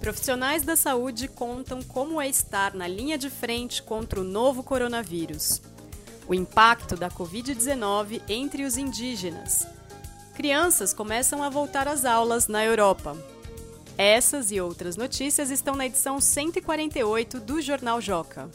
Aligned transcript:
Profissionais 0.00 0.62
da 0.62 0.76
saúde 0.76 1.28
contam 1.28 1.82
como 1.82 2.18
é 2.18 2.26
estar 2.26 2.72
na 2.72 2.88
linha 2.88 3.18
de 3.18 3.28
frente 3.28 3.82
contra 3.82 4.18
o 4.18 4.24
novo 4.24 4.62
coronavírus. 4.62 5.60
O 6.26 6.32
impacto 6.32 6.96
da 6.96 7.10
Covid-19 7.10 8.22
entre 8.26 8.64
os 8.64 8.78
indígenas. 8.78 9.66
Crianças 10.34 10.94
começam 10.94 11.42
a 11.42 11.50
voltar 11.50 11.86
às 11.86 12.06
aulas 12.06 12.48
na 12.48 12.64
Europa. 12.64 13.14
Essas 13.98 14.50
e 14.50 14.58
outras 14.58 14.96
notícias 14.96 15.50
estão 15.50 15.74
na 15.74 15.84
edição 15.84 16.18
148 16.18 17.38
do 17.38 17.60
Jornal 17.60 18.00
Joca. 18.00 18.48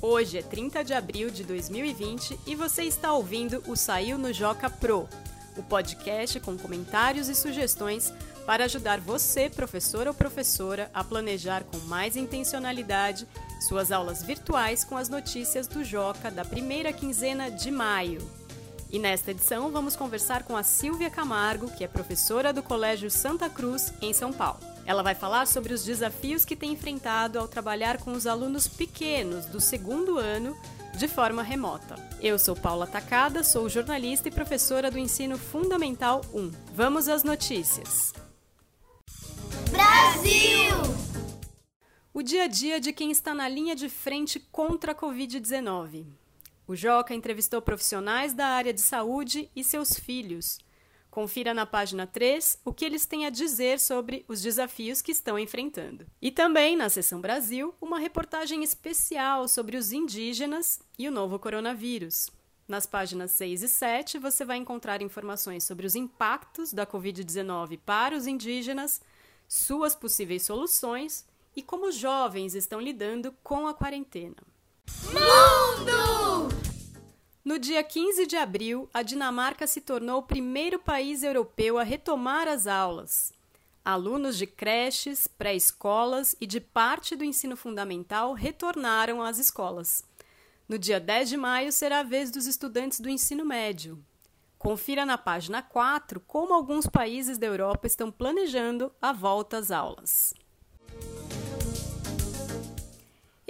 Hoje 0.00 0.38
é 0.38 0.42
30 0.42 0.84
de 0.84 0.94
abril 0.94 1.30
de 1.30 1.42
2020 1.42 2.38
e 2.46 2.54
você 2.54 2.84
está 2.84 3.12
ouvindo 3.12 3.60
o 3.66 3.74
Saiu 3.74 4.16
no 4.16 4.32
Joca 4.32 4.70
Pro, 4.70 5.08
o 5.56 5.64
podcast 5.64 6.38
com 6.38 6.56
comentários 6.56 7.28
e 7.28 7.34
sugestões 7.34 8.12
para 8.50 8.64
ajudar 8.64 8.98
você, 8.98 9.48
professor 9.48 10.08
ou 10.08 10.12
professora, 10.12 10.90
a 10.92 11.04
planejar 11.04 11.62
com 11.62 11.78
mais 11.86 12.16
intencionalidade 12.16 13.24
suas 13.60 13.92
aulas 13.92 14.24
virtuais 14.24 14.82
com 14.82 14.96
as 14.96 15.08
notícias 15.08 15.68
do 15.68 15.84
Joca 15.84 16.32
da 16.32 16.44
primeira 16.44 16.92
quinzena 16.92 17.48
de 17.48 17.70
maio. 17.70 18.20
E 18.90 18.98
nesta 18.98 19.30
edição 19.30 19.70
vamos 19.70 19.94
conversar 19.94 20.42
com 20.42 20.56
a 20.56 20.64
Silvia 20.64 21.08
Camargo, 21.08 21.70
que 21.70 21.84
é 21.84 21.86
professora 21.86 22.52
do 22.52 22.60
Colégio 22.60 23.08
Santa 23.08 23.48
Cruz, 23.48 23.94
em 24.02 24.12
São 24.12 24.32
Paulo. 24.32 24.58
Ela 24.84 25.04
vai 25.04 25.14
falar 25.14 25.46
sobre 25.46 25.72
os 25.72 25.84
desafios 25.84 26.44
que 26.44 26.56
tem 26.56 26.72
enfrentado 26.72 27.38
ao 27.38 27.46
trabalhar 27.46 27.98
com 27.98 28.10
os 28.10 28.26
alunos 28.26 28.66
pequenos 28.66 29.46
do 29.46 29.60
segundo 29.60 30.18
ano 30.18 30.58
de 30.98 31.06
forma 31.06 31.44
remota. 31.44 31.94
Eu 32.20 32.36
sou 32.36 32.56
Paula 32.56 32.88
Tacada, 32.88 33.44
sou 33.44 33.68
jornalista 33.68 34.26
e 34.26 34.32
professora 34.32 34.90
do 34.90 34.98
Ensino 34.98 35.38
Fundamental 35.38 36.20
1. 36.34 36.50
Vamos 36.74 37.06
às 37.06 37.22
notícias. 37.22 38.12
O 42.20 42.22
dia 42.22 42.44
a 42.44 42.46
dia 42.46 42.78
de 42.78 42.92
quem 42.92 43.10
está 43.10 43.34
na 43.34 43.48
linha 43.48 43.74
de 43.74 43.88
frente 43.88 44.38
contra 44.38 44.92
a 44.92 44.94
Covid-19. 44.94 46.04
O 46.66 46.76
Joca 46.76 47.14
entrevistou 47.14 47.62
profissionais 47.62 48.34
da 48.34 48.46
área 48.46 48.74
de 48.74 48.82
saúde 48.82 49.50
e 49.56 49.64
seus 49.64 49.98
filhos. 49.98 50.58
Confira 51.10 51.54
na 51.54 51.64
página 51.64 52.06
3 52.06 52.58
o 52.62 52.74
que 52.74 52.84
eles 52.84 53.06
têm 53.06 53.24
a 53.24 53.30
dizer 53.30 53.80
sobre 53.80 54.22
os 54.28 54.42
desafios 54.42 55.00
que 55.00 55.12
estão 55.12 55.38
enfrentando. 55.38 56.06
E 56.20 56.30
também, 56.30 56.76
na 56.76 56.90
seção 56.90 57.22
Brasil, 57.22 57.74
uma 57.80 57.98
reportagem 57.98 58.62
especial 58.62 59.48
sobre 59.48 59.78
os 59.78 59.90
indígenas 59.90 60.78
e 60.98 61.08
o 61.08 61.10
novo 61.10 61.38
coronavírus. 61.38 62.28
Nas 62.68 62.84
páginas 62.84 63.30
6 63.30 63.62
e 63.62 63.68
7, 63.68 64.18
você 64.18 64.44
vai 64.44 64.58
encontrar 64.58 65.00
informações 65.00 65.64
sobre 65.64 65.86
os 65.86 65.94
impactos 65.94 66.70
da 66.70 66.86
Covid-19 66.86 67.78
para 67.82 68.14
os 68.14 68.26
indígenas 68.26 69.00
suas 69.48 69.94
possíveis 69.94 70.42
soluções 70.42 71.24
e 71.54 71.62
como 71.62 71.88
os 71.88 71.94
jovens 71.94 72.54
estão 72.54 72.80
lidando 72.80 73.34
com 73.42 73.66
a 73.66 73.74
quarentena. 73.74 74.36
Mundo! 75.04 76.48
No 77.44 77.58
dia 77.58 77.82
15 77.82 78.26
de 78.26 78.36
abril, 78.36 78.88
a 78.92 79.02
Dinamarca 79.02 79.66
se 79.66 79.80
tornou 79.80 80.18
o 80.18 80.22
primeiro 80.22 80.78
país 80.78 81.22
europeu 81.22 81.78
a 81.78 81.82
retomar 81.82 82.46
as 82.46 82.66
aulas. 82.66 83.32
Alunos 83.84 84.36
de 84.36 84.46
creches, 84.46 85.26
pré-escolas 85.26 86.36
e 86.40 86.46
de 86.46 86.60
parte 86.60 87.16
do 87.16 87.24
ensino 87.24 87.56
fundamental 87.56 88.34
retornaram 88.34 89.22
às 89.22 89.38
escolas. 89.38 90.04
No 90.68 90.78
dia 90.78 91.00
10 91.00 91.30
de 91.30 91.36
maio 91.36 91.72
será 91.72 92.00
a 92.00 92.04
vez 92.04 92.30
dos 92.30 92.46
estudantes 92.46 93.00
do 93.00 93.08
ensino 93.08 93.44
médio. 93.44 93.98
Confira 94.58 95.06
na 95.06 95.16
página 95.16 95.62
4 95.62 96.20
como 96.20 96.52
alguns 96.52 96.86
países 96.86 97.38
da 97.38 97.46
Europa 97.46 97.86
estão 97.86 98.12
planejando 98.12 98.92
a 99.00 99.12
volta 99.12 99.56
às 99.56 99.70
aulas. 99.70 100.34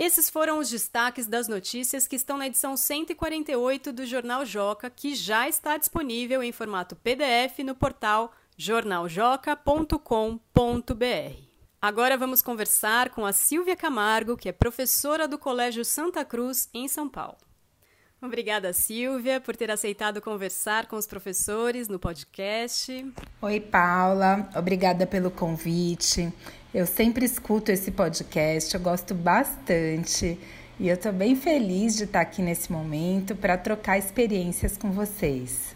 Esses 0.01 0.31
foram 0.31 0.59
os 0.59 0.71
destaques 0.71 1.27
das 1.27 1.47
notícias 1.47 2.07
que 2.07 2.17
estão 2.17 2.39
na 2.39 2.47
edição 2.47 2.75
148 2.75 3.93
do 3.93 4.07
Jornal 4.07 4.47
Joca, 4.47 4.89
que 4.89 5.15
já 5.15 5.47
está 5.47 5.77
disponível 5.77 6.43
em 6.43 6.53
formato 6.53 6.97
PDF 6.97 7.59
no 7.63 7.75
portal 7.75 8.33
jornaljoca.com.br. 8.57 9.99
Agora 11.83 12.17
vamos 12.17 12.41
conversar 12.41 13.11
com 13.11 13.27
a 13.27 13.33
Silvia 13.35 13.77
Camargo, 13.77 14.39
que 14.39 14.49
é 14.49 14.53
professora 14.53 15.29
do 15.29 15.37
Colégio 15.37 15.85
Santa 15.85 16.25
Cruz, 16.25 16.71
em 16.73 16.89
São 16.89 17.07
Paulo. 17.07 17.37
Obrigada, 18.23 18.73
Silvia, 18.73 19.39
por 19.39 19.55
ter 19.55 19.71
aceitado 19.71 20.23
conversar 20.23 20.87
com 20.87 20.97
os 20.97 21.07
professores 21.07 21.89
no 21.89 21.99
podcast. 21.99 23.07
Oi, 23.43 23.61
Paula. 23.61 24.49
Obrigada 24.57 25.07
pelo 25.07 25.31
convite. 25.31 26.33
Eu 26.73 26.87
sempre 26.87 27.25
escuto 27.25 27.71
esse 27.71 27.91
podcast, 27.91 28.75
eu 28.75 28.81
gosto 28.81 29.15
bastante 29.15 30.39
e 30.79 30.89
eu 30.89 30.95
estou 30.95 31.13
bem 31.13 31.35
feliz 31.35 31.97
de 31.97 32.05
estar 32.05 32.21
aqui 32.21 32.43
nesse 32.43 32.71
momento 32.71 33.35
para 33.35 33.59
trocar 33.59 33.99
experiências 33.99 34.77
com 34.77 34.91
vocês. 34.91 35.75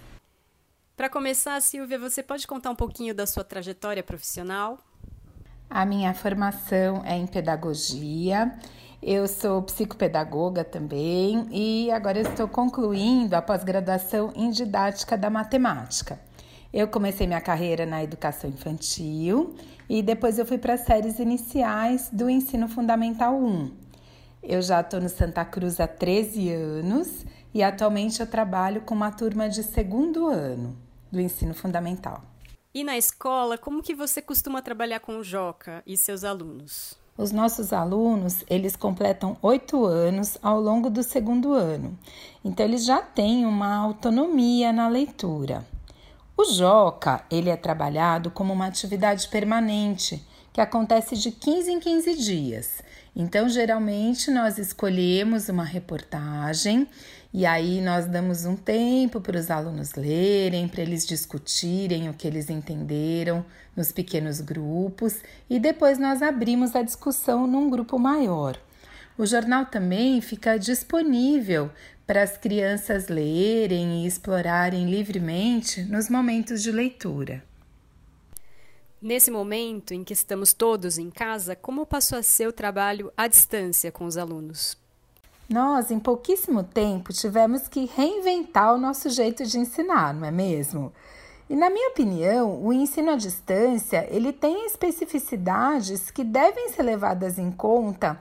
Para 0.96 1.08
começar, 1.08 1.60
Silvia, 1.60 1.98
você 1.98 2.22
pode 2.22 2.46
contar 2.46 2.70
um 2.70 2.76
pouquinho 2.76 3.14
da 3.14 3.26
sua 3.26 3.42
trajetória 3.42 4.02
profissional? 4.02 4.78
A 5.68 5.84
minha 5.84 6.14
formação 6.14 7.02
é 7.04 7.16
em 7.16 7.26
pedagogia 7.26 8.52
eu 9.06 9.28
sou 9.28 9.60
psicopedagoga 9.60 10.64
também 10.64 11.46
e 11.50 11.90
agora 11.90 12.20
estou 12.20 12.48
concluindo 12.48 13.36
a 13.36 13.42
pós-graduação 13.42 14.32
em 14.34 14.48
didática 14.48 15.14
da 15.14 15.28
matemática. 15.28 16.18
Eu 16.74 16.88
comecei 16.88 17.24
minha 17.24 17.40
carreira 17.40 17.86
na 17.86 18.02
educação 18.02 18.50
infantil 18.50 19.54
e 19.88 20.02
depois 20.02 20.40
eu 20.40 20.44
fui 20.44 20.58
para 20.58 20.74
as 20.74 20.80
séries 20.80 21.20
iniciais 21.20 22.08
do 22.12 22.28
ensino 22.28 22.66
fundamental 22.66 23.36
1. 23.36 23.70
Eu 24.42 24.60
já 24.60 24.80
estou 24.80 25.00
no 25.00 25.08
Santa 25.08 25.44
Cruz 25.44 25.78
há 25.78 25.86
13 25.86 26.50
anos 26.50 27.24
e 27.54 27.62
atualmente 27.62 28.18
eu 28.18 28.26
trabalho 28.26 28.80
com 28.80 28.92
uma 28.92 29.12
turma 29.12 29.48
de 29.48 29.62
segundo 29.62 30.26
ano 30.26 30.76
do 31.12 31.20
ensino 31.20 31.54
fundamental. 31.54 32.20
E 32.74 32.82
na 32.82 32.98
escola, 32.98 33.56
como 33.56 33.80
que 33.80 33.94
você 33.94 34.20
costuma 34.20 34.60
trabalhar 34.60 34.98
com 34.98 35.18
o 35.18 35.22
Joca 35.22 35.80
e 35.86 35.96
seus 35.96 36.24
alunos? 36.24 36.98
Os 37.16 37.30
nossos 37.30 37.72
alunos, 37.72 38.42
eles 38.50 38.74
completam 38.74 39.36
oito 39.42 39.84
anos 39.84 40.36
ao 40.42 40.60
longo 40.60 40.90
do 40.90 41.04
segundo 41.04 41.52
ano, 41.52 41.96
então 42.44 42.66
eles 42.66 42.84
já 42.84 43.00
têm 43.00 43.46
uma 43.46 43.76
autonomia 43.76 44.72
na 44.72 44.88
leitura. 44.88 45.64
O 46.36 46.44
Joca, 46.46 47.24
ele 47.30 47.48
é 47.48 47.56
trabalhado 47.56 48.28
como 48.28 48.52
uma 48.52 48.66
atividade 48.66 49.28
permanente, 49.28 50.20
que 50.52 50.60
acontece 50.60 51.16
de 51.16 51.30
15 51.30 51.70
em 51.70 51.78
15 51.78 52.14
dias. 52.16 52.82
Então, 53.14 53.48
geralmente, 53.48 54.32
nós 54.32 54.58
escolhemos 54.58 55.48
uma 55.48 55.62
reportagem 55.62 56.88
e 57.32 57.46
aí 57.46 57.80
nós 57.80 58.06
damos 58.06 58.44
um 58.44 58.56
tempo 58.56 59.20
para 59.20 59.38
os 59.38 59.48
alunos 59.48 59.94
lerem, 59.94 60.66
para 60.66 60.82
eles 60.82 61.06
discutirem 61.06 62.08
o 62.08 62.14
que 62.14 62.26
eles 62.26 62.50
entenderam 62.50 63.46
nos 63.76 63.92
pequenos 63.92 64.40
grupos 64.40 65.20
e 65.48 65.60
depois 65.60 66.00
nós 66.00 66.20
abrimos 66.20 66.74
a 66.74 66.82
discussão 66.82 67.46
num 67.46 67.70
grupo 67.70 67.96
maior. 67.96 68.58
O 69.16 69.24
jornal 69.24 69.66
também 69.66 70.20
fica 70.20 70.58
disponível 70.58 71.70
para 72.04 72.22
as 72.22 72.36
crianças 72.36 73.08
lerem 73.08 74.02
e 74.02 74.06
explorarem 74.06 74.90
livremente 74.90 75.82
nos 75.84 76.10
momentos 76.10 76.62
de 76.62 76.72
leitura. 76.72 77.42
Nesse 79.00 79.30
momento 79.30 79.92
em 79.92 80.02
que 80.02 80.12
estamos 80.12 80.52
todos 80.52 80.98
em 80.98 81.10
casa, 81.10 81.54
como 81.54 81.86
passou 81.86 82.18
a 82.18 82.22
ser 82.22 82.48
o 82.48 82.52
trabalho 82.52 83.12
à 83.16 83.28
distância 83.28 83.92
com 83.92 84.04
os 84.04 84.16
alunos? 84.16 84.76
Nós, 85.48 85.90
em 85.90 86.00
pouquíssimo 86.00 86.64
tempo, 86.64 87.12
tivemos 87.12 87.68
que 87.68 87.84
reinventar 87.84 88.74
o 88.74 88.78
nosso 88.78 89.10
jeito 89.10 89.44
de 89.44 89.58
ensinar, 89.58 90.14
não 90.14 90.26
é 90.26 90.30
mesmo? 90.30 90.92
E 91.48 91.54
na 91.54 91.68
minha 91.68 91.90
opinião, 91.90 92.64
o 92.64 92.72
ensino 92.72 93.10
à 93.10 93.16
distância, 93.16 94.08
ele 94.10 94.32
tem 94.32 94.64
especificidades 94.66 96.10
que 96.10 96.24
devem 96.24 96.70
ser 96.70 96.82
levadas 96.82 97.38
em 97.38 97.52
conta 97.52 98.18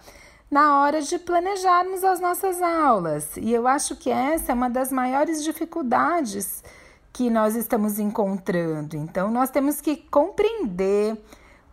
na 0.53 0.81
hora 0.81 1.01
de 1.01 1.17
planejarmos 1.17 2.03
as 2.03 2.19
nossas 2.19 2.61
aulas. 2.61 3.35
E 3.37 3.51
eu 3.51 3.67
acho 3.67 3.95
que 3.95 4.11
essa 4.11 4.51
é 4.51 4.55
uma 4.55 4.69
das 4.69 4.91
maiores 4.91 5.43
dificuldades 5.43 6.63
que 7.11 7.27
nós 7.27 7.55
estamos 7.55 7.97
encontrando. 7.97 8.95
Então, 8.95 9.31
nós 9.31 9.49
temos 9.49 9.81
que 9.81 9.95
compreender 9.95 11.19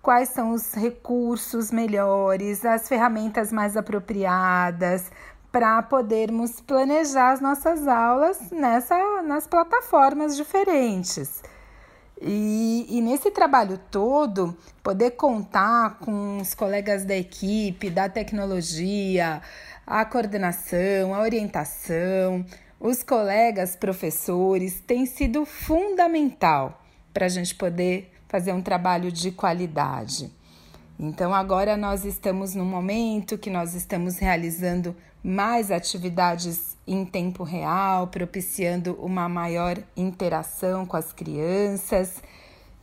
quais 0.01 0.31
são 0.31 0.53
os 0.53 0.73
recursos 0.73 1.71
melhores, 1.71 2.65
as 2.65 2.89
ferramentas 2.89 3.53
mais 3.53 3.77
apropriadas, 3.77 5.13
para 5.53 5.83
podermos 5.83 6.59
planejar 6.63 7.33
as 7.33 7.41
nossas 7.43 7.87
aulas 7.87 8.51
nessa, 8.51 9.21
nas 9.21 9.47
plataformas 9.47 10.35
diferentes. 10.35 11.43
E, 12.23 12.87
e, 12.91 13.01
nesse 13.01 13.31
trabalho 13.31 13.79
todo, 13.91 14.57
poder 14.83 15.13
contar 15.13 15.99
com 16.01 16.39
os 16.39 16.53
colegas 16.55 17.05
da 17.05 17.17
equipe, 17.17 17.89
da 17.89 18.11
tecnologia, 18.11 19.41
a 19.87 20.05
coordenação, 20.05 21.15
a 21.15 21.21
orientação, 21.21 22.45
os 22.79 23.03
colegas 23.03 23.75
professores, 23.75 24.81
tem 24.81 25.07
sido 25.07 25.47
fundamental 25.47 26.83
para 27.13 27.25
a 27.25 27.29
gente 27.29 27.55
poder 27.55 28.13
fazer 28.29 28.53
um 28.53 28.61
trabalho 28.61 29.11
de 29.11 29.31
qualidade. 29.31 30.31
Então 31.03 31.33
agora 31.33 31.79
nós 31.79 32.05
estamos 32.05 32.55
num 32.55 32.67
momento 32.67 33.39
que 33.39 33.49
nós 33.49 33.75
estamos 33.75 34.19
realizando 34.19 34.95
mais 35.25 35.71
atividades 35.71 36.77
em 36.87 37.07
tempo 37.07 37.43
real, 37.43 38.09
propiciando 38.09 38.93
uma 39.01 39.27
maior 39.27 39.79
interação 39.97 40.85
com 40.85 40.99
as 40.99 41.11
crianças, 41.11 42.23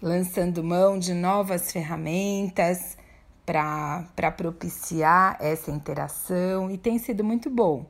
lançando 0.01 0.63
mão 0.63 0.97
de 0.97 1.13
novas 1.13 1.71
ferramentas 1.71 2.97
para 3.45 4.31
propiciar 4.35 5.37
essa 5.39 5.69
interação 5.69 6.71
e 6.71 6.77
tem 6.77 6.97
sido 6.97 7.23
muito 7.23 7.51
bom. 7.51 7.85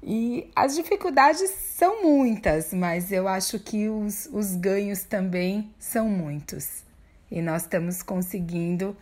E 0.00 0.48
as 0.54 0.76
dificuldades 0.76 1.50
são 1.50 2.04
muitas, 2.04 2.72
mas 2.72 3.10
eu 3.10 3.26
acho 3.26 3.58
que 3.58 3.88
os, 3.88 4.28
os 4.32 4.54
ganhos 4.54 5.02
também 5.02 5.74
são 5.76 6.08
muitos. 6.08 6.84
E 7.28 7.42
nós 7.42 7.62
estamos 7.62 8.00
conseguindo 8.00 8.96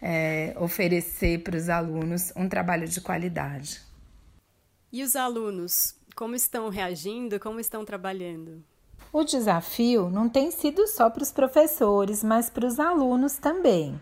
é, 0.00 0.54
oferecer 0.58 1.42
para 1.42 1.56
os 1.56 1.68
alunos 1.68 2.32
um 2.36 2.48
trabalho 2.48 2.88
de 2.88 3.00
qualidade. 3.00 3.80
E 4.92 5.02
os 5.02 5.14
alunos, 5.14 5.94
como 6.16 6.34
estão 6.34 6.68
reagindo, 6.68 7.38
como 7.38 7.60
estão 7.60 7.84
trabalhando? 7.84 8.62
O 9.12 9.24
desafio 9.24 10.08
não 10.08 10.28
tem 10.28 10.50
sido 10.50 10.86
só 10.86 11.10
para 11.10 11.22
os 11.22 11.32
professores, 11.32 12.22
mas 12.22 12.48
para 12.48 12.66
os 12.66 12.78
alunos 12.78 13.36
também. 13.36 14.00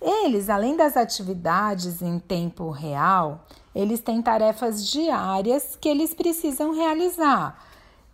Eles, 0.00 0.50
além 0.50 0.76
das 0.76 0.96
atividades 0.96 2.02
em 2.02 2.18
tempo 2.18 2.70
real, 2.70 3.46
eles 3.74 4.00
têm 4.00 4.20
tarefas 4.20 4.86
diárias 4.90 5.76
que 5.80 5.88
eles 5.88 6.12
precisam 6.14 6.74
realizar 6.74 7.62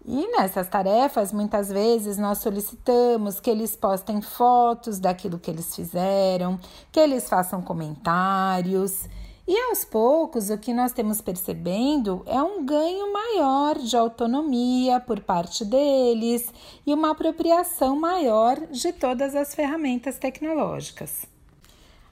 e 0.04 0.26
nessas 0.32 0.68
tarefas, 0.68 1.32
muitas 1.32 1.68
vezes 1.68 2.18
nós 2.18 2.38
solicitamos 2.38 3.38
que 3.38 3.48
eles 3.48 3.76
postem 3.76 4.20
fotos 4.20 4.98
daquilo 4.98 5.38
que 5.38 5.50
eles 5.50 5.74
fizeram, 5.76 6.58
que 6.90 6.98
eles 6.98 7.28
façam 7.28 7.62
comentários. 7.62 9.08
E 9.46 9.56
aos 9.68 9.84
poucos, 9.84 10.50
o 10.50 10.58
que 10.58 10.72
nós 10.72 10.92
temos 10.92 11.20
percebendo 11.20 12.22
é 12.26 12.42
um 12.42 12.64
ganho 12.64 13.12
maior 13.12 13.78
de 13.78 13.96
autonomia 13.96 14.98
por 14.98 15.20
parte 15.20 15.64
deles 15.64 16.52
e 16.86 16.92
uma 16.92 17.12
apropriação 17.12 17.98
maior 17.98 18.58
de 18.68 18.92
todas 18.92 19.36
as 19.36 19.54
ferramentas 19.54 20.18
tecnológicas. 20.18 21.26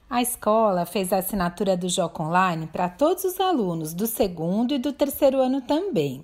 A 0.09 0.21
escola 0.21 0.85
fez 0.85 1.11
a 1.11 1.17
assinatura 1.17 1.75
do 1.75 1.87
Joca 1.87 2.21
Online 2.21 2.67
para 2.67 2.89
todos 2.89 3.23
os 3.23 3.39
alunos 3.39 3.93
do 3.93 4.07
segundo 4.07 4.73
e 4.73 4.77
do 4.77 4.91
terceiro 4.91 5.39
ano 5.39 5.61
também. 5.61 6.23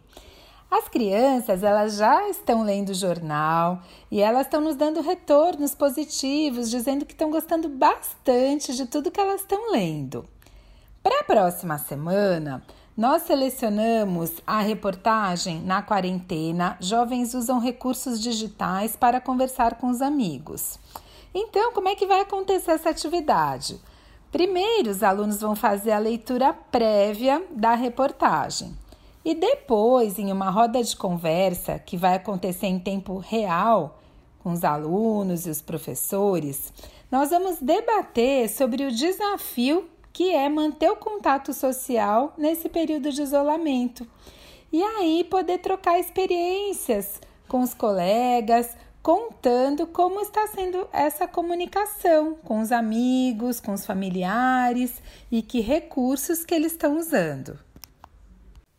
As 0.69 0.89
crianças, 0.89 1.63
elas 1.63 1.95
já 1.95 2.27
estão 2.27 2.61
lendo 2.61 2.89
o 2.89 2.93
jornal 2.93 3.81
e 4.11 4.21
elas 4.21 4.47
estão 4.47 4.59
nos 4.59 4.75
dando 4.75 4.99
retornos 4.99 5.73
positivos, 5.73 6.69
dizendo 6.69 7.05
que 7.05 7.13
estão 7.13 7.31
gostando 7.31 7.69
bastante 7.69 8.75
de 8.75 8.85
tudo 8.85 9.09
que 9.09 9.19
elas 9.19 9.41
estão 9.41 9.71
lendo. 9.71 10.25
Para 11.01 11.21
a 11.21 11.23
próxima 11.23 11.77
semana, 11.77 12.61
nós 12.97 13.21
selecionamos 13.21 14.41
a 14.45 14.59
reportagem 14.59 15.61
Na 15.61 15.81
quarentena, 15.81 16.75
jovens 16.81 17.33
usam 17.33 17.59
recursos 17.59 18.19
digitais 18.19 18.95
para 18.95 19.21
conversar 19.21 19.75
com 19.75 19.87
os 19.87 20.01
amigos. 20.01 20.77
Então, 21.33 21.71
como 21.71 21.87
é 21.87 21.95
que 21.95 22.07
vai 22.07 22.21
acontecer 22.21 22.71
essa 22.71 22.89
atividade? 22.89 23.79
Primeiro, 24.33 24.89
os 24.89 25.01
alunos 25.01 25.39
vão 25.39 25.55
fazer 25.55 25.91
a 25.91 25.99
leitura 25.99 26.51
prévia 26.51 27.41
da 27.51 27.73
reportagem. 27.73 28.75
E 29.27 29.35
depois, 29.35 30.17
em 30.17 30.31
uma 30.31 30.49
roda 30.49 30.81
de 30.81 30.95
conversa 30.95 31.77
que 31.77 31.97
vai 31.97 32.15
acontecer 32.15 32.67
em 32.67 32.79
tempo 32.79 33.17
real 33.17 33.99
com 34.39 34.53
os 34.53 34.63
alunos 34.63 35.45
e 35.45 35.49
os 35.49 35.61
professores, 35.61 36.71
nós 37.11 37.31
vamos 37.31 37.57
debater 37.59 38.47
sobre 38.47 38.85
o 38.85 38.89
desafio 38.89 39.85
que 40.13 40.33
é 40.33 40.47
manter 40.47 40.89
o 40.89 40.95
contato 40.95 41.51
social 41.51 42.33
nesse 42.37 42.69
período 42.69 43.11
de 43.11 43.21
isolamento. 43.21 44.07
E 44.71 44.81
aí 44.81 45.25
poder 45.25 45.57
trocar 45.57 45.99
experiências 45.99 47.19
com 47.49 47.59
os 47.59 47.73
colegas, 47.73 48.77
contando 49.03 49.87
como 49.87 50.21
está 50.21 50.47
sendo 50.47 50.87
essa 50.93 51.27
comunicação 51.27 52.35
com 52.45 52.61
os 52.61 52.71
amigos, 52.71 53.59
com 53.59 53.73
os 53.73 53.85
familiares 53.85 55.01
e 55.29 55.41
que 55.41 55.59
recursos 55.59 56.45
que 56.45 56.55
eles 56.55 56.71
estão 56.71 56.97
usando. 56.97 57.66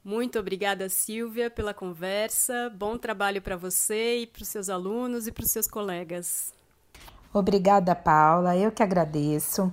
Muito 0.08 0.38
obrigada, 0.38 0.88
Silvia, 0.88 1.50
pela 1.50 1.74
conversa. 1.74 2.72
Bom 2.74 2.96
trabalho 2.96 3.42
para 3.42 3.58
você 3.58 4.20
e 4.20 4.26
para 4.26 4.40
os 4.40 4.48
seus 4.48 4.70
alunos 4.70 5.26
e 5.26 5.32
para 5.32 5.44
os 5.44 5.50
seus 5.50 5.68
colegas. 5.68 6.50
Obrigada, 7.30 7.94
Paula. 7.94 8.56
Eu 8.56 8.72
que 8.72 8.82
agradeço. 8.82 9.70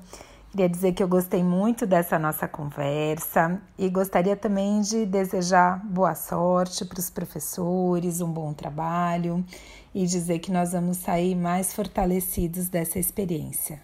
Queria 0.52 0.68
dizer 0.68 0.92
que 0.92 1.02
eu 1.02 1.08
gostei 1.08 1.42
muito 1.42 1.88
dessa 1.88 2.20
nossa 2.20 2.50
conversa 2.50 3.62
e 3.80 3.88
gostaria 3.90 4.36
também 4.36 4.82
de 4.82 5.06
desejar 5.06 5.82
boa 5.86 6.14
sorte 6.14 6.84
para 6.84 7.00
os 7.00 7.10
professores, 7.10 8.20
um 8.20 8.30
bom 8.30 8.54
trabalho 8.54 9.42
e 9.94 10.06
dizer 10.06 10.40
que 10.40 10.52
nós 10.52 10.74
vamos 10.74 10.98
sair 10.98 11.34
mais 11.34 11.74
fortalecidos 11.74 12.68
dessa 12.68 13.00
experiência. 13.00 13.82